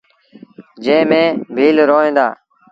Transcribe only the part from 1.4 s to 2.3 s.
ڀيٚل روهيݩ دآ۔